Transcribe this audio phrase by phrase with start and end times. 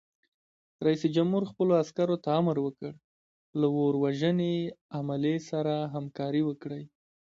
[0.85, 2.91] رئیس جمهور خپلو عسکرو ته امر وکړ؛
[3.59, 4.53] له اور وژنې
[4.99, 6.83] عملې سره همکاري وکړئ!